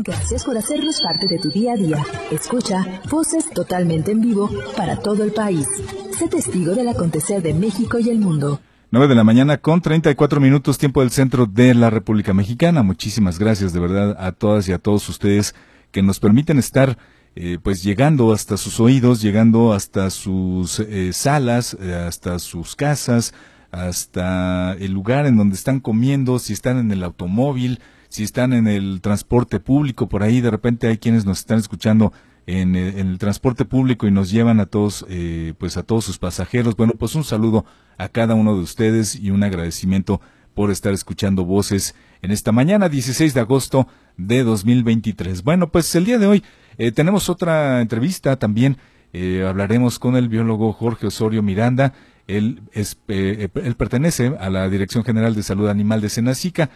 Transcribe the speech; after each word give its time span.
Gracias 0.00 0.44
por 0.44 0.56
hacernos 0.56 1.00
parte 1.00 1.26
de 1.26 1.40
tu 1.40 1.50
día 1.50 1.72
a 1.72 1.76
día. 1.76 2.04
Escucha 2.30 2.84
voces 3.10 3.50
totalmente 3.50 4.12
en 4.12 4.20
vivo 4.20 4.48
para 4.76 4.96
todo 4.96 5.24
el 5.24 5.32
país. 5.32 5.66
Sé 6.16 6.28
testigo 6.28 6.76
del 6.76 6.86
acontecer 6.86 7.42
de 7.42 7.52
México 7.52 7.98
y 7.98 8.08
el 8.08 8.20
mundo. 8.20 8.60
9 8.92 9.08
de 9.08 9.14
la 9.16 9.24
mañana 9.24 9.56
con 9.58 9.82
34 9.82 10.40
minutos 10.40 10.78
tiempo 10.78 11.00
del 11.00 11.10
centro 11.10 11.46
de 11.46 11.74
la 11.74 11.90
República 11.90 12.32
Mexicana. 12.32 12.84
Muchísimas 12.84 13.40
gracias 13.40 13.72
de 13.72 13.80
verdad 13.80 14.16
a 14.24 14.30
todas 14.30 14.68
y 14.68 14.72
a 14.72 14.78
todos 14.78 15.08
ustedes 15.08 15.56
que 15.90 16.00
nos 16.00 16.20
permiten 16.20 16.60
estar 16.60 16.96
eh, 17.34 17.58
pues 17.60 17.82
llegando 17.82 18.32
hasta 18.32 18.56
sus 18.56 18.78
oídos, 18.78 19.20
llegando 19.20 19.72
hasta 19.72 20.10
sus 20.10 20.78
eh, 20.78 21.12
salas, 21.12 21.76
eh, 21.80 21.92
hasta 21.92 22.38
sus 22.38 22.76
casas, 22.76 23.34
hasta 23.72 24.74
el 24.74 24.92
lugar 24.92 25.26
en 25.26 25.36
donde 25.36 25.56
están 25.56 25.80
comiendo, 25.80 26.38
si 26.38 26.52
están 26.52 26.78
en 26.78 26.92
el 26.92 27.02
automóvil, 27.02 27.80
si 28.08 28.24
están 28.24 28.52
en 28.52 28.66
el 28.66 29.00
transporte 29.00 29.60
público, 29.60 30.08
por 30.08 30.22
ahí 30.22 30.40
de 30.40 30.50
repente 30.50 30.88
hay 30.88 30.98
quienes 30.98 31.24
nos 31.24 31.40
están 31.40 31.58
escuchando 31.58 32.12
en, 32.48 32.76
el 32.76 33.18
transporte 33.18 33.66
público 33.66 34.06
y 34.06 34.10
nos 34.10 34.30
llevan 34.30 34.58
a 34.58 34.66
todos, 34.66 35.04
eh, 35.10 35.52
pues 35.58 35.76
a 35.76 35.82
todos 35.82 36.04
sus 36.04 36.18
pasajeros. 36.18 36.76
Bueno, 36.76 36.94
pues 36.98 37.14
un 37.14 37.24
saludo 37.24 37.66
a 37.98 38.08
cada 38.08 38.34
uno 38.34 38.56
de 38.56 38.62
ustedes 38.62 39.14
y 39.14 39.30
un 39.30 39.42
agradecimiento 39.42 40.20
por 40.54 40.70
estar 40.70 40.94
escuchando 40.94 41.44
voces 41.44 41.94
en 42.22 42.30
esta 42.30 42.50
mañana 42.50 42.88
16 42.88 43.34
de 43.34 43.40
agosto 43.40 43.86
de 44.16 44.44
2023. 44.44 45.44
Bueno, 45.44 45.70
pues 45.70 45.94
el 45.94 46.06
día 46.06 46.18
de 46.18 46.26
hoy 46.26 46.42
eh, 46.78 46.90
tenemos 46.90 47.28
otra 47.28 47.82
entrevista 47.82 48.38
también. 48.38 48.78
Eh, 49.12 49.44
hablaremos 49.46 49.98
con 49.98 50.16
el 50.16 50.28
biólogo 50.28 50.72
Jorge 50.72 51.06
Osorio 51.06 51.42
Miranda. 51.42 51.92
Él, 52.26 52.62
él 52.72 53.74
pertenece 53.76 54.34
a 54.38 54.50
la 54.50 54.68
Dirección 54.68 55.04
General 55.04 55.34
de 55.34 55.42
Salud 55.42 55.68
Animal 55.68 56.00
de 56.00 56.08
Senacica 56.10 56.70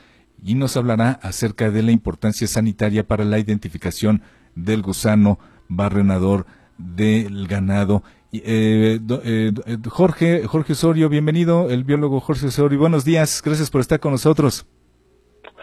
y 0.45 0.55
nos 0.55 0.77
hablará 0.77 1.19
acerca 1.23 1.71
de 1.71 1.83
la 1.83 1.93
importancia 1.93 2.47
sanitaria 2.47 3.07
para 3.07 3.25
la 3.25 3.39
identificación 3.39 4.23
del 4.55 4.83
gusano 4.83 5.39
barrenador 5.69 6.47
del 6.79 7.47
ganado. 7.47 8.03
Eh, 8.33 8.99
eh, 9.25 9.53
Jorge, 9.89 10.47
Jorge 10.47 10.73
Osorio, 10.73 11.09
bienvenido, 11.09 11.71
el 11.71 11.85
biólogo 11.85 12.21
Jorge 12.21 12.47
Osorio. 12.47 12.79
Buenos 12.79 13.05
días, 13.05 13.43
gracias 13.45 13.71
por 13.71 13.81
estar 13.81 14.01
con 14.01 14.13
nosotros. 14.13 14.67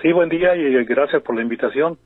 Sí, 0.02 0.12
buen 0.14 0.30
día 0.30 0.56
y 0.56 0.86
gracias 0.86 1.22
por 1.23 1.36
la 1.36 1.42
invitación. 1.42 1.98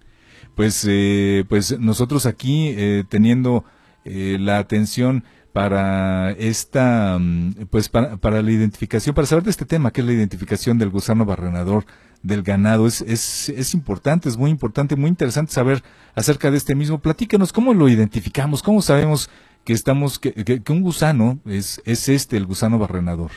Pues, 0.56 0.88
eh, 0.90 1.45
pues 1.47 1.80
nosotros 1.80 2.25
aquí 2.25 2.75
teniendo 3.09 3.66
la 4.06 4.58
atención 4.58 5.23
para 5.53 6.31
esta, 6.31 7.17
mm, 7.19 7.67
pues 7.69 7.88
para, 7.88 8.17
para, 8.17 8.42
la 8.42 8.52
identificación, 8.52 9.14
para 9.14 9.28
saber 9.28 9.44
de 9.44 9.52
este 9.52 9.66
tema, 9.66 9.92
que 9.92 10.02
es 10.02 10.08
la 10.08 10.14
identificación 10.14 10.80
del 10.80 10.90
gusano 10.90 11.25
barrenador 11.25 11.86
del 12.23 12.41
ganado. 12.41 12.88
Es, 12.88 13.02
es, 13.02 13.49
es 13.49 13.73
importante, 13.73 14.29
es 14.29 14.38
muy 14.38 14.49
importante, 14.49 14.95
muy 14.95 15.09
interesante 15.09 15.52
saber 15.52 15.83
acerca 16.16 16.49
de 16.49 16.57
este 16.57 16.73
mismo. 16.73 16.99
Platícanos 16.99 17.53
cómo 17.53 17.73
lo 17.73 17.88
identificamos, 17.89 18.63
cómo 18.63 18.81
sabemos 18.81 19.29
que 19.66 19.73
estamos, 19.73 20.19
que, 20.19 20.33
que, 20.33 20.71
un 20.71 20.81
gusano 20.81 21.39
es, 21.45 21.81
es 21.85 22.09
este, 22.09 22.38
el 22.38 22.45
gusano 22.45 22.79
barrenador. 22.79 23.31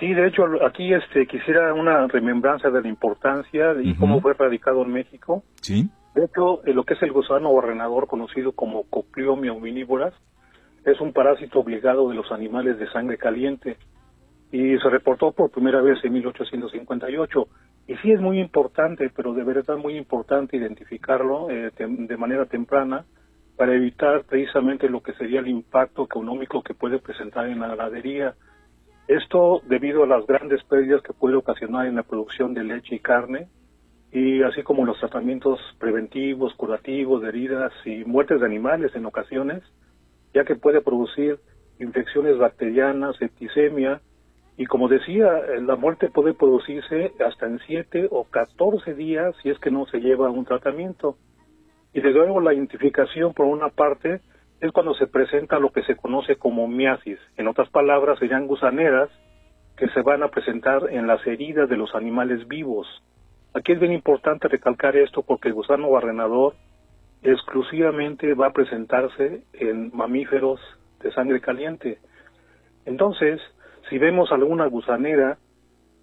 Sí, 0.00 0.12
de 0.14 0.26
hecho, 0.26 0.44
aquí 0.66 0.92
este, 0.92 1.26
quisiera 1.26 1.74
una 1.74 2.08
remembranza 2.08 2.70
de 2.70 2.82
la 2.82 2.88
importancia 2.88 3.74
y 3.80 3.94
cómo 3.94 4.20
fue 4.20 4.34
radicado 4.34 4.82
en 4.82 4.92
México. 4.92 5.44
Sí. 5.60 5.88
De 6.14 6.24
hecho, 6.24 6.64
eh, 6.66 6.74
lo 6.74 6.84
que 6.84 6.94
es 6.94 7.02
el 7.02 7.12
gusano 7.12 7.54
barrenador, 7.54 8.08
conocido 8.08 8.52
como 8.52 8.82
Copliomia 8.84 9.52
omnivoras, 9.52 10.12
es 10.84 11.00
un 11.00 11.12
parásito 11.12 11.60
obligado 11.60 12.08
de 12.08 12.16
los 12.16 12.32
animales 12.32 12.78
de 12.78 12.90
sangre 12.90 13.16
caliente 13.16 13.76
y 14.52 14.78
se 14.78 14.90
reportó 14.90 15.32
por 15.32 15.50
primera 15.50 15.80
vez 15.80 15.98
en 16.04 16.12
1858. 16.12 17.48
Y 17.88 17.96
sí 17.96 18.12
es 18.12 18.20
muy 18.20 18.38
importante, 18.38 19.10
pero 19.16 19.32
de 19.32 19.42
verdad 19.42 19.78
muy 19.78 19.96
importante 19.96 20.58
identificarlo 20.58 21.50
eh, 21.50 21.70
de 21.76 22.16
manera 22.18 22.44
temprana 22.44 23.06
para 23.56 23.74
evitar 23.74 24.24
precisamente 24.24 24.90
lo 24.90 25.02
que 25.02 25.14
sería 25.14 25.40
el 25.40 25.48
impacto 25.48 26.04
económico 26.04 26.62
que 26.62 26.74
puede 26.74 26.98
presentar 26.98 27.48
en 27.48 27.60
la 27.60 27.68
ganadería. 27.68 28.34
Esto 29.08 29.62
debido 29.66 30.04
a 30.04 30.06
las 30.06 30.26
grandes 30.26 30.62
pérdidas 30.64 31.02
que 31.02 31.14
puede 31.14 31.36
ocasionar 31.36 31.86
en 31.86 31.96
la 31.96 32.02
producción 32.02 32.52
de 32.52 32.64
leche 32.64 32.96
y 32.96 33.00
carne, 33.00 33.48
y 34.12 34.42
así 34.42 34.62
como 34.62 34.84
los 34.84 34.98
tratamientos 35.00 35.58
preventivos, 35.78 36.54
curativos 36.54 37.24
heridas 37.24 37.72
y 37.86 38.04
muertes 38.04 38.40
de 38.40 38.46
animales 38.46 38.94
en 38.94 39.06
ocasiones, 39.06 39.62
ya 40.34 40.44
que 40.44 40.56
puede 40.56 40.82
producir 40.82 41.38
infecciones 41.78 42.36
bacterianas, 42.36 43.16
septicemia, 43.16 44.02
y 44.56 44.66
como 44.66 44.88
decía, 44.88 45.30
la 45.60 45.76
muerte 45.76 46.10
puede 46.10 46.34
producirse 46.34 47.12
hasta 47.26 47.46
en 47.46 47.58
7 47.66 48.08
o 48.10 48.24
14 48.24 48.94
días 48.94 49.34
si 49.42 49.50
es 49.50 49.58
que 49.58 49.70
no 49.70 49.86
se 49.86 50.00
lleva 50.00 50.30
un 50.30 50.44
tratamiento. 50.44 51.16
Y 51.94 52.00
desde 52.00 52.18
luego 52.18 52.40
la 52.40 52.54
identificación, 52.54 53.32
por 53.32 53.46
una 53.46 53.70
parte, 53.70 54.20
es 54.60 54.70
cuando 54.72 54.94
se 54.94 55.06
presenta 55.06 55.58
lo 55.58 55.70
que 55.70 55.82
se 55.82 55.96
conoce 55.96 56.36
como 56.36 56.68
miasis. 56.68 57.18
En 57.36 57.48
otras 57.48 57.68
palabras, 57.70 58.18
serían 58.18 58.46
gusaneras 58.46 59.10
que 59.76 59.88
se 59.88 60.02
van 60.02 60.22
a 60.22 60.28
presentar 60.28 60.88
en 60.90 61.06
las 61.06 61.26
heridas 61.26 61.68
de 61.68 61.76
los 61.76 61.94
animales 61.94 62.46
vivos. 62.46 62.86
Aquí 63.54 63.72
es 63.72 63.80
bien 63.80 63.92
importante 63.92 64.48
recalcar 64.48 64.96
esto 64.96 65.22
porque 65.22 65.48
el 65.48 65.54
gusano 65.54 65.90
barrenador 65.90 66.54
exclusivamente 67.22 68.34
va 68.34 68.48
a 68.48 68.52
presentarse 68.52 69.42
en 69.54 69.90
mamíferos 69.94 70.60
de 71.00 71.12
sangre 71.12 71.40
caliente. 71.40 71.98
Entonces, 72.84 73.40
si 73.88 73.98
vemos 73.98 74.30
alguna 74.32 74.66
gusanera 74.66 75.38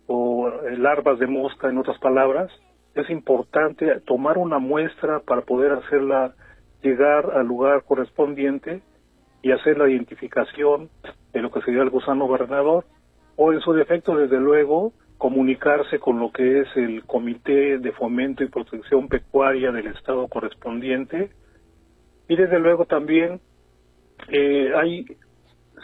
o 0.08 0.50
larvas 0.78 1.20
de 1.20 1.28
mosca, 1.28 1.70
en 1.70 1.78
otras 1.78 2.00
palabras, 2.00 2.52
es 2.96 3.10
importante 3.10 4.00
tomar 4.02 4.38
una 4.38 4.60
muestra 4.60 5.20
para 5.20 5.42
poder 5.42 5.72
hacerla 5.74 6.34
llegar 6.82 7.32
al 7.36 7.46
lugar 7.46 7.84
correspondiente 7.84 8.82
y 9.42 9.52
hacer 9.52 9.78
la 9.78 9.90
identificación 9.90 10.90
de 11.34 11.42
lo 11.42 11.52
que 11.52 11.62
sería 11.62 11.84
el 11.84 11.90
gusano 11.90 12.28
gobernador 12.28 12.86
o 13.36 13.54
en 13.54 13.62
su 13.62 13.74
defecto, 13.74 14.16
desde 14.16 14.40
luego, 14.40 14.92
comunicarse 15.18 16.00
con 16.00 16.20
lo 16.20 16.32
que 16.32 16.62
es 16.62 16.68
el 16.76 17.04
Comité 17.06 17.78
de 17.78 17.92
Fomento 17.92 18.44
y 18.44 18.50
Protección 18.50 19.08
Pecuaria 19.08 19.72
del 19.72 19.88
Estado 19.88 20.28
correspondiente. 20.28 21.30
Y 22.28 22.36
desde 22.36 22.60
luego 22.60 22.86
también 22.86 23.40
eh, 24.30 24.72
hay, 24.76 25.06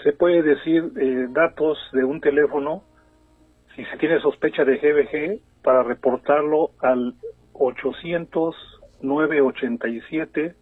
se 0.04 0.14
puede 0.14 0.42
decir, 0.44 0.92
eh, 1.00 1.28
datos 1.30 1.78
de 1.92 2.04
un 2.04 2.22
teléfono, 2.22 2.84
si 3.76 3.84
se 3.86 3.98
tiene 3.98 4.20
sospecha 4.20 4.64
de 4.64 4.78
GBG, 4.78 5.64
para 5.64 5.84
reportarlo 5.84 6.72
al 6.82 7.16
800 7.54 8.56
987 9.02 10.56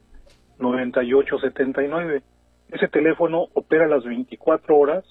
9879. 0.59 2.21
Ese 2.69 2.87
teléfono 2.87 3.47
opera 3.53 3.87
las 3.87 4.03
24 4.03 4.77
horas 4.77 5.05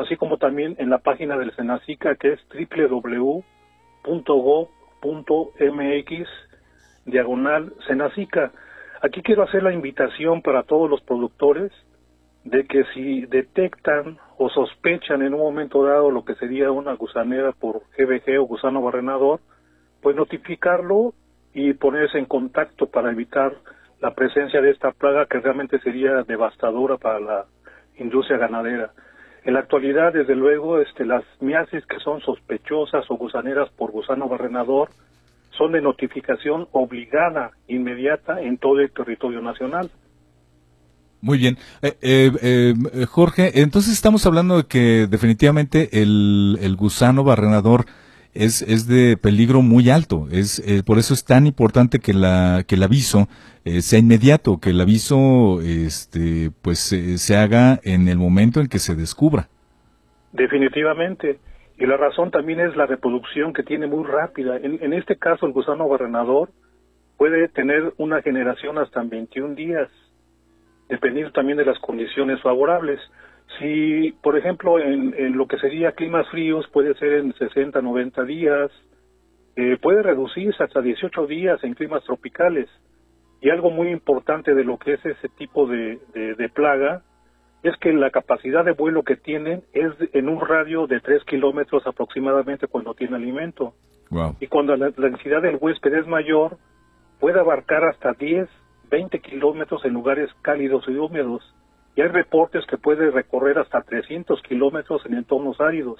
así 0.00 0.16
como 0.16 0.38
también 0.38 0.76
en 0.78 0.90
la 0.90 0.98
página 0.98 1.36
del 1.36 1.54
Senacica 1.54 2.16
que 2.16 2.32
es 2.32 2.40
www.go.mx 2.48 3.44
diagonal 7.04 7.72
Senacica. 7.86 8.52
Aquí 9.02 9.22
quiero 9.22 9.42
hacer 9.42 9.62
la 9.62 9.72
invitación 9.72 10.42
para 10.42 10.62
todos 10.62 10.88
los 10.88 11.00
productores 11.02 11.72
de 12.44 12.66
que 12.66 12.84
si 12.94 13.26
detectan 13.26 14.18
o 14.38 14.48
sospechan 14.48 15.22
en 15.22 15.34
un 15.34 15.40
momento 15.40 15.84
dado 15.84 16.10
lo 16.10 16.24
que 16.24 16.34
sería 16.36 16.70
una 16.70 16.94
gusanera 16.94 17.52
por 17.52 17.82
GBG 17.96 18.40
o 18.40 18.44
gusano 18.44 18.80
barrenador, 18.80 19.40
pues 20.00 20.16
notificarlo 20.16 21.12
y 21.52 21.74
ponerse 21.74 22.18
en 22.18 22.24
contacto 22.24 22.86
para 22.86 23.10
evitar 23.10 23.54
la 24.00 24.14
presencia 24.14 24.60
de 24.62 24.70
esta 24.70 24.92
plaga 24.92 25.26
que 25.26 25.40
realmente 25.40 25.78
sería 25.80 26.22
devastadora 26.22 26.96
para 26.96 27.20
la 27.20 27.44
industria 27.98 28.38
ganadera. 28.38 28.92
En 29.44 29.54
la 29.54 29.60
actualidad, 29.60 30.12
desde 30.12 30.34
luego, 30.34 30.80
este, 30.80 31.04
las 31.04 31.24
miasis 31.40 31.84
que 31.86 31.98
son 31.98 32.20
sospechosas 32.20 33.04
o 33.10 33.16
gusaneras 33.16 33.70
por 33.70 33.90
gusano 33.90 34.28
barrenador 34.28 34.90
son 35.50 35.72
de 35.72 35.80
notificación 35.80 36.68
obligada, 36.72 37.50
inmediata, 37.66 38.40
en 38.40 38.58
todo 38.58 38.80
el 38.80 38.90
territorio 38.92 39.40
nacional. 39.40 39.90
Muy 41.22 41.38
bien. 41.38 41.58
Eh, 41.82 41.96
eh, 42.00 42.32
eh, 42.42 43.06
Jorge, 43.06 43.60
entonces 43.60 43.92
estamos 43.92 44.24
hablando 44.26 44.56
de 44.56 44.64
que 44.64 45.06
definitivamente 45.06 46.00
el, 46.00 46.58
el 46.62 46.76
gusano 46.76 47.24
barrenador 47.24 47.86
es, 48.34 48.62
es 48.62 48.86
de 48.86 49.16
peligro 49.16 49.62
muy 49.62 49.90
alto. 49.90 50.28
Es, 50.30 50.60
eh, 50.66 50.82
por 50.84 50.98
eso 50.98 51.14
es 51.14 51.24
tan 51.24 51.46
importante 51.46 51.98
que, 51.98 52.12
la, 52.12 52.64
que 52.66 52.76
el 52.76 52.82
aviso 52.82 53.28
eh, 53.64 53.82
sea 53.82 53.98
inmediato, 53.98 54.58
que 54.60 54.70
el 54.70 54.80
aviso 54.80 55.60
este, 55.62 56.50
pues 56.62 56.78
se 56.80 57.36
haga 57.36 57.80
en 57.82 58.08
el 58.08 58.18
momento 58.18 58.60
en 58.60 58.68
que 58.68 58.78
se 58.78 58.94
descubra. 58.94 59.48
Definitivamente. 60.32 61.38
Y 61.78 61.86
la 61.86 61.96
razón 61.96 62.30
también 62.30 62.60
es 62.60 62.76
la 62.76 62.86
reproducción 62.86 63.52
que 63.52 63.62
tiene 63.62 63.86
muy 63.86 64.04
rápida. 64.04 64.56
En, 64.58 64.78
en 64.82 64.92
este 64.92 65.16
caso, 65.16 65.46
el 65.46 65.52
gusano 65.52 65.88
barrenador 65.88 66.50
puede 67.16 67.48
tener 67.48 67.94
una 67.96 68.22
generación 68.22 68.78
hasta 68.78 69.00
en 69.00 69.10
21 69.10 69.54
días, 69.54 69.88
dependiendo 70.90 71.32
también 71.32 71.56
de 71.56 71.64
las 71.64 71.78
condiciones 71.78 72.42
favorables. 72.42 73.00
Si, 73.58 74.12
por 74.22 74.36
ejemplo, 74.36 74.78
en, 74.78 75.36
lo 75.36 75.46
que 75.46 75.58
sería 75.58 75.92
climas 75.92 76.28
fríos 76.28 76.66
puede 76.72 76.94
ser 76.94 77.14
en 77.14 77.32
60, 77.34 77.80
90 77.80 78.24
días, 78.24 78.70
eh, 79.56 79.78
puede 79.80 80.02
reducirse 80.02 80.62
hasta 80.62 80.82
18 80.82 81.26
días 81.26 81.62
en 81.64 81.74
climas 81.74 82.04
tropicales. 82.04 82.68
Y 83.40 83.50
algo 83.50 83.70
muy 83.70 83.88
importante 83.88 84.54
de 84.54 84.64
lo 84.64 84.78
que 84.78 84.94
es 84.94 85.06
ese 85.06 85.28
tipo 85.30 85.66
de, 85.66 85.98
de, 86.14 86.48
plaga 86.50 87.02
es 87.62 87.74
que 87.78 87.92
la 87.92 88.10
capacidad 88.10 88.64
de 88.64 88.72
vuelo 88.72 89.02
que 89.02 89.16
tienen 89.16 89.62
es 89.72 89.92
en 90.12 90.28
un 90.28 90.40
radio 90.40 90.86
de 90.86 91.00
3 91.00 91.24
kilómetros 91.24 91.86
aproximadamente 91.86 92.66
cuando 92.66 92.94
tiene 92.94 93.16
alimento. 93.16 93.74
Y 94.40 94.48
cuando 94.48 94.76
la 94.76 94.90
densidad 94.90 95.40
del 95.40 95.58
huésped 95.60 95.94
es 95.94 96.06
mayor, 96.06 96.58
puede 97.20 97.38
abarcar 97.38 97.84
hasta 97.84 98.12
10, 98.12 98.48
20 98.90 99.20
kilómetros 99.20 99.84
en 99.84 99.94
lugares 99.94 100.30
cálidos 100.42 100.84
y 100.88 100.92
húmedos. 100.92 101.42
Y 101.96 102.02
hay 102.02 102.08
reportes 102.08 102.64
que 102.66 102.78
puede 102.78 103.10
recorrer 103.10 103.58
hasta 103.58 103.82
300 103.82 104.42
kilómetros 104.42 105.04
en 105.06 105.14
entornos 105.14 105.60
áridos. 105.60 105.98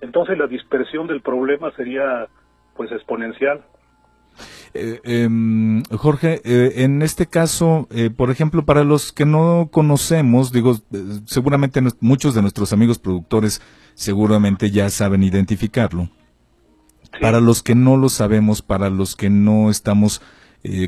Entonces 0.00 0.38
la 0.38 0.46
dispersión 0.46 1.06
del 1.06 1.20
problema 1.20 1.70
sería 1.76 2.28
pues 2.76 2.92
exponencial. 2.92 3.64
Eh, 4.74 5.00
em, 5.04 5.82
Jorge, 5.84 6.40
eh, 6.44 6.84
en 6.84 7.02
este 7.02 7.26
caso, 7.26 7.88
eh, 7.90 8.10
por 8.10 8.30
ejemplo, 8.30 8.64
para 8.64 8.84
los 8.84 9.12
que 9.12 9.24
no 9.24 9.68
conocemos, 9.72 10.52
digo, 10.52 10.76
seguramente 11.24 11.80
muchos 12.00 12.34
de 12.34 12.42
nuestros 12.42 12.72
amigos 12.72 12.98
productores 12.98 13.60
seguramente 13.94 14.70
ya 14.70 14.90
saben 14.90 15.22
identificarlo. 15.22 16.10
Para 17.20 17.40
los 17.40 17.62
que 17.62 17.74
no 17.74 17.96
lo 17.96 18.10
sabemos, 18.10 18.62
para 18.62 18.90
los 18.90 19.16
que 19.16 19.30
no 19.30 19.70
estamos 19.70 20.22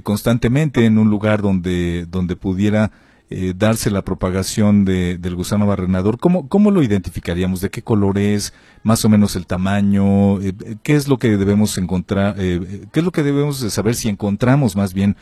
constantemente 0.02 0.84
en 0.84 0.98
un 0.98 1.10
lugar 1.10 1.42
donde, 1.42 2.04
donde 2.06 2.36
pudiera 2.36 2.90
eh, 3.32 3.52
darse 3.54 3.92
la 3.92 4.02
propagación 4.02 4.84
de, 4.84 5.16
del 5.16 5.36
gusano 5.36 5.64
barrenador, 5.64 6.18
¿cómo, 6.18 6.48
¿cómo 6.48 6.72
lo 6.72 6.82
identificaríamos? 6.82 7.60
¿De 7.60 7.70
qué 7.70 7.80
color 7.80 8.18
es? 8.18 8.52
¿Más 8.82 9.04
o 9.04 9.08
menos 9.08 9.36
el 9.36 9.46
tamaño? 9.46 10.40
Eh, 10.40 10.52
¿Qué 10.82 10.94
es 10.94 11.06
lo 11.06 11.16
que 11.16 11.36
debemos 11.36 11.78
encontrar? 11.78 12.34
Eh, 12.40 12.86
¿Qué 12.92 12.98
es 12.98 13.06
lo 13.06 13.12
que 13.12 13.22
debemos 13.22 13.62
de 13.62 13.70
saber 13.70 13.94
si 13.94 14.08
encontramos 14.08 14.74
más 14.74 14.92
bien 14.94 15.14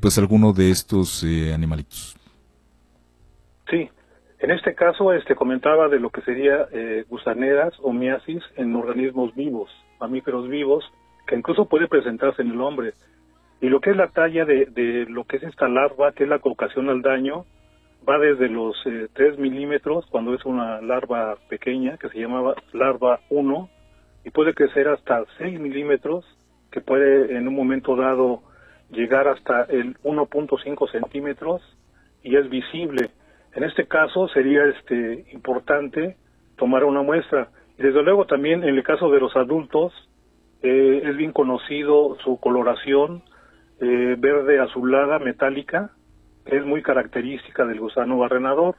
pues 0.00 0.18
alguno 0.18 0.52
de 0.52 0.72
estos 0.72 1.24
animalitos? 1.54 2.16
Sí, 3.70 3.88
en 4.40 4.50
este 4.50 4.74
caso 4.74 5.12
este 5.12 5.36
comentaba 5.36 5.88
de 5.88 6.00
lo 6.00 6.10
que 6.10 6.22
sería 6.22 6.66
gusaneras 7.08 7.74
o 7.80 7.92
miasis 7.92 8.42
en 8.56 8.74
organismos 8.74 9.34
vivos, 9.36 9.70
mamíferos 10.00 10.48
vivos, 10.48 10.84
que 11.28 11.36
incluso 11.36 11.66
puede 11.66 11.86
presentarse 11.86 12.42
en 12.42 12.50
el 12.50 12.60
hombre. 12.60 12.92
Y 13.62 13.68
lo 13.68 13.80
que 13.80 13.90
es 13.90 13.96
la 13.96 14.08
talla 14.08 14.44
de, 14.44 14.66
de 14.66 15.06
lo 15.08 15.22
que 15.22 15.36
es 15.36 15.44
esta 15.44 15.68
larva, 15.68 16.10
que 16.12 16.24
es 16.24 16.28
la 16.28 16.40
que 16.40 16.48
ocasiona 16.48 16.90
el 16.90 17.00
daño, 17.00 17.46
va 18.08 18.18
desde 18.18 18.48
los 18.48 18.76
3 18.82 19.10
eh, 19.14 19.36
milímetros, 19.38 20.04
cuando 20.10 20.34
es 20.34 20.44
una 20.44 20.80
larva 20.80 21.36
pequeña, 21.48 21.96
que 21.96 22.08
se 22.08 22.18
llamaba 22.18 22.56
larva 22.72 23.20
1, 23.30 23.68
y 24.24 24.30
puede 24.30 24.52
crecer 24.54 24.88
hasta 24.88 25.24
6 25.38 25.60
milímetros, 25.60 26.24
que 26.72 26.80
puede 26.80 27.36
en 27.36 27.46
un 27.46 27.54
momento 27.54 27.94
dado 27.94 28.42
llegar 28.90 29.28
hasta 29.28 29.62
el 29.64 29.96
1.5 30.02 30.90
centímetros, 30.90 31.62
y 32.24 32.34
es 32.34 32.50
visible. 32.50 33.10
En 33.54 33.62
este 33.62 33.86
caso 33.86 34.26
sería 34.28 34.64
este 34.64 35.26
importante 35.32 36.16
tomar 36.56 36.82
una 36.82 37.02
muestra. 37.02 37.50
Y 37.78 37.82
desde 37.84 38.02
luego 38.02 38.26
también 38.26 38.64
en 38.64 38.74
el 38.74 38.82
caso 38.82 39.08
de 39.08 39.20
los 39.20 39.36
adultos, 39.36 39.92
eh, 40.62 41.02
es 41.04 41.16
bien 41.16 41.30
conocido 41.30 42.16
su 42.24 42.40
coloración, 42.40 43.22
eh, 43.82 44.16
verde 44.16 44.60
azulada 44.60 45.18
metálica, 45.18 45.90
es 46.46 46.64
muy 46.64 46.82
característica 46.82 47.64
del 47.66 47.80
gusano 47.80 48.16
barrenador. 48.16 48.76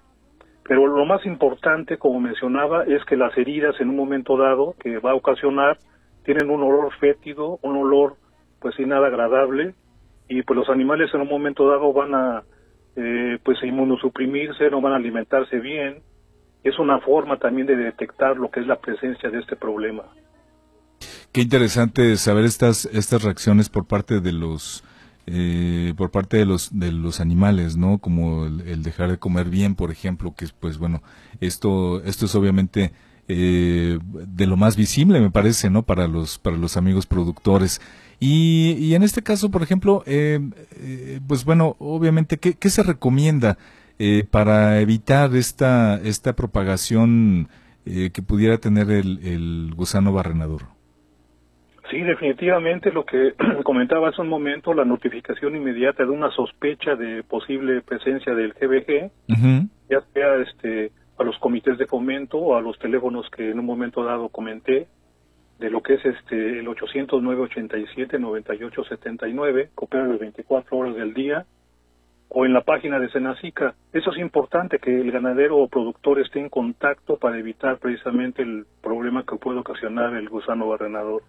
Pero 0.64 0.88
lo 0.88 1.06
más 1.06 1.26
importante, 1.26 1.98
como 1.98 2.22
mencionaba, 2.22 2.86
es 2.86 3.04
que 3.04 3.18
las 3.18 3.38
heridas 3.38 3.76
en 3.82 3.90
un 3.90 3.98
momento 3.98 4.38
dado 4.38 4.76
que 4.80 5.00
va 5.00 5.12
a 5.12 5.16
ocasionar 5.16 5.78
tienen 6.24 6.50
un 6.50 6.64
olor 6.64 6.94
fétido, 7.00 7.60
un 7.62 7.76
olor 7.76 8.16
pues 8.62 8.76
sin 8.76 8.90
nada 8.90 9.08
agradable 9.08 9.76
y 10.30 10.42
pues 10.44 10.58
los 10.58 10.70
animales 10.70 11.14
en 11.14 11.20
un 11.20 11.28
momento 11.28 11.68
dado 11.68 11.92
van 11.92 12.16
a 12.16 12.44
eh, 12.96 13.40
pues 13.44 13.58
inmunosuprimirse, 13.62 14.70
no 14.70 14.80
van 14.80 14.94
a 14.94 14.96
alimentarse 14.96 15.60
bien. 15.60 16.02
Es 16.64 16.80
una 16.80 17.02
forma 17.02 17.38
también 17.40 17.68
de 17.68 17.76
detectar 17.76 18.38
lo 18.38 18.50
que 18.50 18.62
es 18.62 18.68
la 18.68 18.80
presencia 18.80 19.30
de 19.30 19.40
este 19.40 19.58
problema. 19.58 20.04
Qué 21.34 21.42
interesante 21.42 22.16
saber 22.16 22.46
estas 22.46 22.86
estas 22.86 23.22
reacciones 23.24 23.68
por 23.68 23.86
parte 23.86 24.22
de 24.22 24.32
los 24.32 24.82
eh, 25.25 25.94
por 25.96 26.12
parte 26.12 26.36
de 26.36 26.46
los 26.46 26.78
de 26.78 26.92
los 26.92 27.22
animales, 27.22 27.78
¿no? 27.78 28.00
Como 28.00 28.46
el, 28.46 28.84
dejar 28.84 29.10
de 29.10 29.18
comer 29.20 29.50
bien, 29.50 29.75
por 29.75 29.90
ejemplo, 29.92 30.36
que 30.36 30.48
pues 30.60 30.78
bueno, 30.78 31.02
esto 31.40 32.04
esto 32.04 32.25
es 32.25 32.36
obviamente 32.36 32.92
eh, 33.30 34.00
de 34.04 34.48
lo 34.48 34.58
más 34.58 34.75
visible, 34.75 35.22
me 35.22 35.31
parece, 35.31 35.70
¿no? 35.70 35.84
Para 35.84 36.08
los 36.08 36.40
para 36.40 36.58
los 36.58 36.75
amigos 36.75 37.06
productores. 37.06 37.80
Y, 38.20 38.74
y 38.80 38.96
en 38.96 39.04
este 39.04 39.22
caso, 39.24 39.50
por 39.50 39.64
ejemplo, 39.64 40.04
eh, 40.06 40.40
pues 41.28 41.46
bueno, 41.46 41.75
obviamente, 41.80 42.38
¿qué, 42.38 42.54
qué 42.56 42.70
se 42.70 42.84
recomienda 42.84 43.58
para 44.31 44.81
evitar 44.81 45.36
esta 45.36 46.00
esta 46.04 46.34
propagación 46.36 47.48
que 47.86 48.22
pudiera 48.25 48.58
tener 48.58 48.92
el, 48.92 49.20
el 49.24 49.74
gusano 49.75 50.12
barrenador? 50.14 50.73
Sí, 51.94 52.01
definitivamente 52.01 52.92
lo 52.92 53.06
que 53.06 53.36
comentaba 53.63 54.10
hace 54.10 54.22
un 54.22 54.28
momento, 54.28 54.74
la 54.74 54.84
notificación 54.84 55.56
inmediata 55.56 56.04
de 56.04 56.10
una 56.10 56.31
sospecha 56.31 56.95
de 56.95 57.22
posible 57.22 57.84
presencia 57.84 58.34
del 58.34 58.54
GBG, 58.54 59.12
ya 59.92 60.01
sea 60.12 60.36
este 60.38 60.92
a 61.19 61.24
los 61.24 61.38
comités 61.38 61.78
de 61.78 61.86
fomento 61.86 62.40
o 62.40 62.56
a 62.56 62.62
los 62.62 62.80
teléfonos 62.80 63.30
que 63.30 63.51
en 63.51 63.60
un 63.60 63.68
momento 63.68 64.04
dado 64.04 64.30
comenté, 64.30 64.88
de 65.60 65.69
lo 65.69 65.84
que 65.84 65.94
es 65.94 66.06
este 66.06 66.57
el 66.57 66.68
809 66.68 67.44
87 67.44 68.18
9879, 68.18 69.69
coopera 69.75 70.07
las 70.07 70.18
24 70.18 70.75
horas 70.75 70.96
del 70.96 71.13
día, 71.13 71.46
o 72.28 72.48
en 72.48 72.54
la 72.54 72.62
página 72.62 72.98
de 72.98 73.12
Senacica. 73.12 73.75
Eso 73.92 74.12
es 74.13 74.18
importante 74.18 74.80
que 74.80 75.00
el 75.00 75.12
ganadero 75.12 75.57
o 75.57 75.68
productor 75.68 76.19
esté 76.19 76.39
en 76.39 76.50
contacto 76.50 77.18
para 77.18 77.38
evitar 77.38 77.78
precisamente 77.78 78.42
el 78.42 78.66
problema 78.81 79.24
que 79.24 79.36
puede 79.36 79.60
ocasionar 79.60 80.16
el 80.16 80.28
gusano 80.28 80.68
barrenador. 80.68 81.22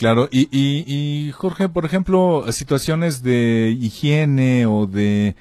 Claro, 0.00 0.30
y, 0.32 0.48
y, 0.50 1.30
Jorge, 1.32 1.68
por 1.68 1.84
ejemplo, 1.84 2.50
situaciones 2.52 3.22
de 3.22 3.76
higiene 3.78 4.64
o 4.64 4.86
de, 4.86 5.36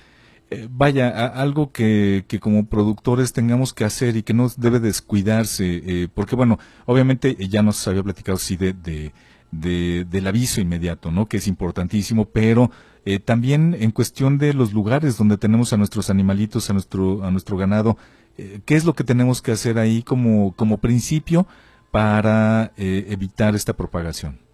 eh, 0.49 0.67
vaya, 0.69 1.27
algo 1.27 1.71
que, 1.71 2.25
que, 2.27 2.41
como 2.41 2.65
productores 2.65 3.31
tengamos 3.31 3.73
que 3.73 3.85
hacer 3.85 4.17
y 4.17 4.23
que 4.23 4.33
no 4.33 4.51
debe 4.57 4.81
descuidarse, 4.81 5.81
eh, 5.85 6.07
porque 6.13 6.35
bueno, 6.35 6.59
obviamente 6.85 7.37
ya 7.47 7.63
nos 7.63 7.87
había 7.87 8.03
platicado 8.03 8.37
sí 8.37 8.57
de, 8.57 8.73
de, 8.73 10.03
del 10.03 10.27
aviso 10.27 10.59
inmediato, 10.59 11.09
¿no? 11.09 11.27
Que 11.29 11.37
es 11.37 11.47
importantísimo, 11.47 12.25
pero 12.25 12.69
eh, 13.05 13.19
también 13.19 13.77
en 13.79 13.91
cuestión 13.91 14.37
de 14.37 14.53
los 14.53 14.73
lugares 14.73 15.17
donde 15.17 15.37
tenemos 15.37 15.71
a 15.71 15.77
nuestros 15.77 16.09
animalitos, 16.09 16.69
a 16.69 16.73
nuestro, 16.73 17.23
a 17.23 17.31
nuestro 17.31 17.55
ganado, 17.55 17.97
¿qué 18.35 18.75
es 18.75 18.83
lo 18.83 18.93
que 18.93 19.05
tenemos 19.05 19.41
que 19.41 19.53
hacer 19.53 19.79
ahí 19.79 20.03
como, 20.03 20.53
como 20.53 20.79
principio 20.79 21.47
para 21.91 22.73
evitar 22.75 23.55
esta 23.55 23.71
propagación? 23.71 24.48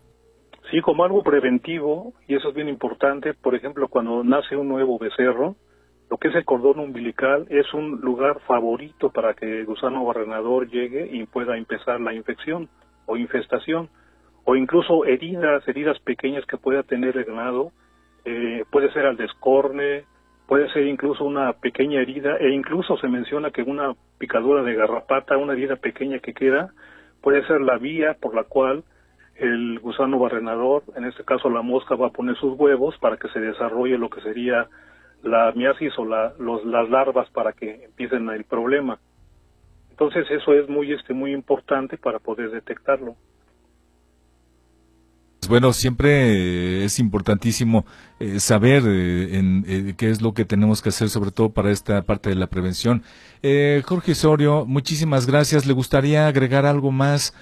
Sí, 0.71 0.81
como 0.81 1.03
algo 1.03 1.21
preventivo, 1.21 2.13
y 2.27 2.35
eso 2.35 2.49
es 2.49 2.55
bien 2.55 2.69
importante, 2.69 3.33
por 3.33 3.53
ejemplo, 3.53 3.87
cuando 3.87 4.23
nace 4.23 4.55
un 4.55 4.67
nuevo 4.67 4.97
becerro, 4.97 5.55
lo 6.09 6.17
que 6.17 6.29
es 6.29 6.35
el 6.35 6.45
cordón 6.45 6.79
umbilical 6.79 7.45
es 7.49 7.71
un 7.73 8.01
lugar 8.01 8.39
favorito 8.41 9.11
para 9.11 9.33
que 9.33 9.59
el 9.59 9.65
gusano 9.65 10.05
barrenador 10.05 10.67
llegue 10.67 11.07
y 11.11 11.25
pueda 11.25 11.57
empezar 11.57 11.99
la 11.99 12.13
infección 12.13 12.69
o 13.05 13.17
infestación, 13.17 13.89
o 14.43 14.55
incluso 14.55 15.05
heridas, 15.05 15.67
heridas 15.67 15.99
pequeñas 15.99 16.45
que 16.45 16.57
pueda 16.57 16.83
tener 16.83 17.15
el 17.17 17.25
ganado, 17.25 17.71
eh, 18.23 18.63
puede 18.71 18.91
ser 18.91 19.05
al 19.05 19.17
descorne, 19.17 20.05
puede 20.47 20.71
ser 20.73 20.87
incluso 20.87 21.25
una 21.25 21.53
pequeña 21.53 22.01
herida, 22.01 22.37
e 22.37 22.49
incluso 22.49 22.97
se 22.97 23.07
menciona 23.07 23.51
que 23.51 23.61
una 23.61 23.93
picadura 24.17 24.63
de 24.63 24.75
garrapata, 24.75 25.37
una 25.37 25.53
herida 25.53 25.75
pequeña 25.75 26.19
que 26.19 26.33
queda, 26.33 26.71
puede 27.21 27.45
ser 27.45 27.61
la 27.61 27.77
vía 27.77 28.15
por 28.19 28.35
la 28.35 28.43
cual 28.43 28.83
el 29.35 29.79
gusano 29.79 30.17
barrenador, 30.19 30.83
en 30.95 31.05
este 31.05 31.23
caso 31.23 31.49
la 31.49 31.61
mosca, 31.61 31.95
va 31.95 32.07
a 32.07 32.11
poner 32.11 32.35
sus 32.37 32.57
huevos 32.57 32.97
para 32.99 33.17
que 33.17 33.27
se 33.29 33.39
desarrolle 33.39 33.97
lo 33.97 34.09
que 34.09 34.21
sería 34.21 34.67
la 35.23 35.51
miasis 35.53 35.97
o 35.97 36.05
la, 36.05 36.33
los, 36.39 36.63
las 36.65 36.89
larvas 36.89 37.29
para 37.31 37.53
que 37.53 37.85
empiecen 37.85 38.29
el 38.29 38.45
problema. 38.45 38.99
Entonces 39.89 40.29
eso 40.29 40.53
es 40.53 40.69
muy, 40.69 40.91
este, 40.93 41.13
muy 41.13 41.33
importante 41.33 41.97
para 41.97 42.19
poder 42.19 42.51
detectarlo. 42.51 43.15
Bueno, 45.47 45.73
siempre 45.73 46.83
es 46.83 46.99
importantísimo 46.99 47.85
eh, 48.19 48.39
saber 48.39 48.83
eh, 48.85 49.37
en, 49.37 49.63
eh, 49.67 49.93
qué 49.97 50.09
es 50.09 50.21
lo 50.21 50.33
que 50.33 50.45
tenemos 50.45 50.81
que 50.81 50.89
hacer, 50.89 51.09
sobre 51.09 51.31
todo 51.31 51.49
para 51.49 51.71
esta 51.71 52.01
parte 52.01 52.29
de 52.29 52.35
la 52.35 52.47
prevención. 52.47 53.03
Jorge 53.85 54.13
Osorio, 54.13 54.65
muchísimas 54.65 55.27
gracias. 55.27 55.67
¿Le 55.67 55.73
gustaría 55.73 56.27
agregar 56.27 56.65
algo 56.65 56.91
más 56.91 57.33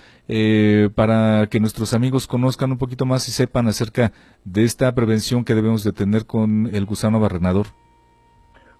para 0.96 1.48
que 1.48 1.62
nuestros 1.62 1.94
amigos 1.94 2.28
conozcan 2.28 2.72
un 2.72 2.78
poquito 2.78 3.06
más 3.06 3.30
y 3.30 3.32
sepan 3.32 3.68
acerca 3.68 4.12
de 4.44 4.64
esta 4.64 4.94
prevención 4.94 5.46
que 5.46 5.56
debemos 5.56 5.86
de 5.86 5.94
tener 5.94 6.26
con 6.26 6.70
el 6.74 6.86
gusano 6.86 7.22
barrenador? 7.22 7.68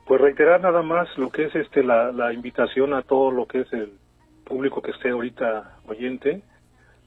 Pues 0.06 0.20
reiterar 0.20 0.60
nada 0.60 0.82
más 0.82 1.08
lo 1.18 1.30
que 1.30 1.46
es 1.46 1.56
este 1.56 1.82
la, 1.82 2.12
la 2.12 2.34
invitación 2.34 2.94
a 2.94 3.04
todo 3.04 3.32
lo 3.32 3.46
que 3.46 3.62
es 3.62 3.72
el 3.72 3.94
público 4.44 4.82
que 4.82 4.92
esté 4.92 5.12
ahorita 5.12 5.78
oyente 5.88 6.44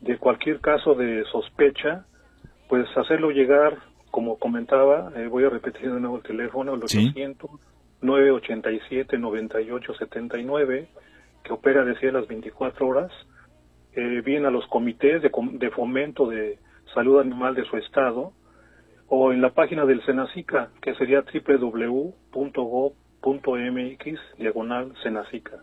de 0.00 0.18
cualquier 0.18 0.60
caso 0.60 0.94
de 0.94 1.24
sospecha, 1.32 2.06
pues 2.68 2.86
hacerlo 2.96 3.30
llegar, 3.30 3.78
como 4.10 4.38
comentaba, 4.38 5.12
eh, 5.16 5.26
voy 5.26 5.44
a 5.44 5.50
repetir 5.50 5.92
de 5.92 6.00
nuevo 6.00 6.16
el 6.16 6.22
teléfono, 6.22 6.74
el 6.74 6.82
800 6.82 7.50
987 8.02 9.18
9879 9.18 10.88
que 11.46 11.52
opera 11.52 11.84
decía 11.84 12.10
las 12.10 12.26
24 12.26 12.86
horas, 12.86 13.12
eh, 13.92 14.20
bien 14.24 14.44
a 14.46 14.50
los 14.50 14.66
comités 14.66 15.22
de, 15.22 15.30
de 15.52 15.70
fomento 15.70 16.26
de 16.26 16.58
salud 16.92 17.20
animal 17.20 17.54
de 17.54 17.64
su 17.64 17.76
estado, 17.76 18.32
o 19.08 19.32
en 19.32 19.40
la 19.40 19.50
página 19.50 19.86
del 19.86 20.04
Senacica, 20.04 20.70
que 20.82 20.94
sería 20.96 21.22
www.gov.mx 21.22 22.20
diagonal 24.38 24.92
Senacica. 25.02 25.62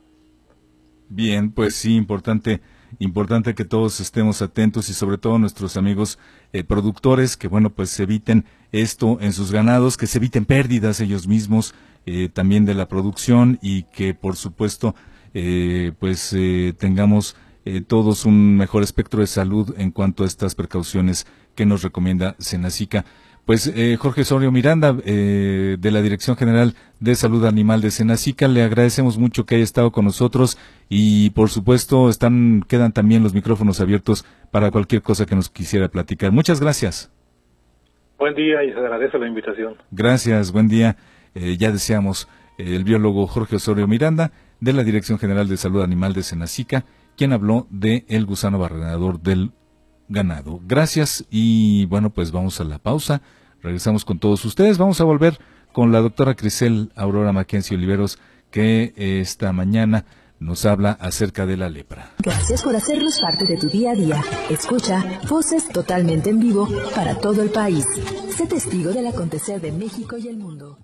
Bien, 1.09 1.51
pues 1.51 1.75
sí, 1.75 1.97
importante, 1.97 2.61
importante 2.99 3.55
que 3.55 3.65
todos 3.65 3.99
estemos 3.99 4.41
atentos 4.41 4.89
y 4.89 4.93
sobre 4.93 5.17
todo 5.17 5.39
nuestros 5.39 5.77
amigos 5.77 6.19
eh, 6.51 6.63
productores 6.63 7.37
que 7.37 7.47
bueno 7.47 7.69
pues 7.69 7.99
eviten 7.99 8.45
esto 8.71 9.17
en 9.21 9.33
sus 9.33 9.51
ganados, 9.51 9.97
que 9.97 10.07
se 10.07 10.17
eviten 10.17 10.45
pérdidas 10.45 10.99
ellos 10.99 11.27
mismos 11.27 11.73
eh, 12.05 12.29
también 12.31 12.65
de 12.65 12.73
la 12.73 12.87
producción 12.87 13.59
y 13.61 13.83
que 13.83 14.13
por 14.13 14.35
supuesto 14.35 14.95
eh, 15.33 15.93
pues 15.99 16.35
tengamos 16.77 17.35
todos 17.87 18.25
un 18.25 18.57
mejor 18.57 18.83
espectro 18.83 19.21
de 19.21 19.27
salud 19.27 19.73
en 19.77 19.91
cuanto 19.91 20.23
a 20.23 20.27
estas 20.27 20.53
precauciones 20.53 21.25
que 21.55 21.65
nos 21.65 21.81
recomienda 21.81 22.35
Senacica. 22.37 23.05
Pues 23.45 23.67
eh, 23.67 23.97
Jorge 23.97 24.23
Sorio 24.23 24.53
Miranda, 24.53 24.95
eh, 25.05 25.75
de 25.77 25.91
la 25.91 26.01
Dirección 26.01 26.37
General 26.37 26.75
de 27.01 27.13
Salud 27.15 27.45
Animal 27.45 27.81
de 27.81 27.91
Senacica, 27.91 28.47
le 28.47 28.63
agradecemos 28.63 29.17
mucho 29.17 29.45
que 29.45 29.55
haya 29.55 29.65
estado 29.65 29.91
con 29.91 30.05
nosotros 30.05 30.57
y 30.87 31.31
por 31.31 31.49
supuesto 31.49 32.07
están 32.07 32.63
quedan 32.69 32.93
también 32.93 33.21
los 33.21 33.33
micrófonos 33.33 33.81
abiertos 33.81 34.25
para 34.49 34.71
cualquier 34.71 35.01
cosa 35.01 35.25
que 35.25 35.35
nos 35.35 35.49
quisiera 35.49 35.89
platicar. 35.89 36.31
Muchas 36.31 36.61
gracias. 36.61 37.11
Buen 38.17 38.33
día 38.33 38.63
y 38.63 38.71
se 38.71 38.79
agradece 38.79 39.19
la 39.19 39.27
invitación. 39.27 39.75
Gracias, 39.91 40.53
buen 40.53 40.69
día. 40.69 40.95
Eh, 41.35 41.57
ya 41.57 41.71
deseamos 41.71 42.29
el 42.57 42.85
biólogo 42.85 43.27
Jorge 43.27 43.57
Osorio 43.57 43.87
Miranda, 43.87 44.31
de 44.61 44.71
la 44.71 44.85
Dirección 44.85 45.19
General 45.19 45.49
de 45.49 45.57
Salud 45.57 45.81
Animal 45.81 46.13
de 46.13 46.23
Senacica, 46.23 46.85
quien 47.17 47.33
habló 47.33 47.67
de 47.69 48.05
el 48.07 48.25
gusano 48.25 48.57
barrenador 48.57 49.19
del 49.19 49.51
ganado. 50.09 50.59
Gracias 50.65 51.25
y 51.29 51.85
bueno, 51.85 52.09
pues 52.09 52.31
vamos 52.31 52.59
a 52.59 52.63
la 52.63 52.79
pausa. 52.79 53.21
Regresamos 53.61 54.05
con 54.05 54.19
todos 54.19 54.43
ustedes. 54.45 54.77
Vamos 54.77 54.99
a 55.01 55.05
volver 55.05 55.39
con 55.71 55.91
la 55.91 56.01
doctora 56.01 56.35
Crisel 56.35 56.91
Aurora 56.95 57.31
Mackenzie 57.31 57.77
Oliveros, 57.77 58.19
que 58.51 58.93
esta 58.95 59.51
mañana 59.53 60.05
nos 60.39 60.65
habla 60.65 60.91
acerca 60.99 61.45
de 61.45 61.57
la 61.57 61.69
lepra. 61.69 62.11
Gracias 62.19 62.61
por 62.63 62.75
hacernos 62.75 63.19
parte 63.19 63.45
de 63.45 63.57
tu 63.57 63.69
día 63.69 63.91
a 63.91 63.95
día. 63.95 64.21
Escucha 64.49 65.03
voces 65.29 65.69
totalmente 65.69 66.29
en 66.29 66.39
vivo 66.39 66.67
para 66.93 67.15
todo 67.15 67.41
el 67.41 67.49
país. 67.49 67.85
Sé 68.35 68.45
testigo 68.45 68.91
del 68.91 69.07
acontecer 69.07 69.61
de 69.61 69.71
México 69.71 70.17
y 70.17 70.27
el 70.27 70.37
mundo. 70.37 70.77